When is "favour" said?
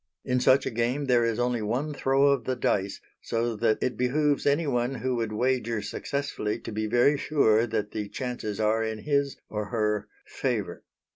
10.25-10.83